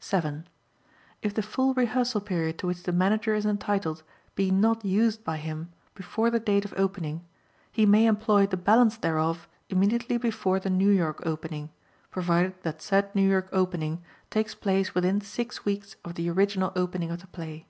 7. 0.00 0.44
If 1.22 1.32
the 1.34 1.40
full 1.40 1.72
rehearsal 1.72 2.20
period 2.20 2.58
to 2.58 2.66
which 2.66 2.82
the 2.82 2.90
Manager 2.90 3.36
is 3.36 3.46
entitled 3.46 4.02
be 4.34 4.50
not 4.50 4.84
used 4.84 5.22
by 5.22 5.36
him 5.36 5.70
before 5.94 6.30
the 6.30 6.40
date 6.40 6.64
of 6.64 6.74
opening, 6.76 7.24
he 7.70 7.86
may 7.86 8.06
employ 8.06 8.44
the 8.48 8.56
balance 8.56 8.96
thereof 8.96 9.46
immediately 9.68 10.16
before 10.16 10.58
the 10.58 10.68
New 10.68 10.90
York 10.90 11.22
opening, 11.24 11.70
provided 12.10 12.60
that 12.64 12.82
said 12.82 13.14
New 13.14 13.28
York 13.30 13.48
opening 13.52 14.02
takes 14.30 14.52
place 14.52 14.96
within 14.96 15.20
six 15.20 15.64
weeks 15.64 15.94
of 16.04 16.16
the 16.16 16.28
original 16.28 16.72
opening 16.74 17.12
of 17.12 17.20
the 17.20 17.28
play. 17.28 17.68